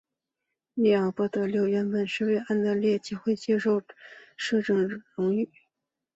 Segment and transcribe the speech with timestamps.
[0.73, 3.83] 利奥波德六世原本以为安德烈会接受
[4.35, 5.47] 摄政这荣誉。